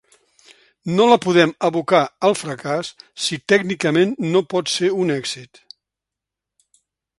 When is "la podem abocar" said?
1.09-1.99